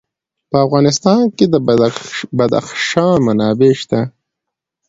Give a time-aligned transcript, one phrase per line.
[0.49, 1.55] په افغانستان کې د
[2.37, 4.01] بدخشان منابع شته.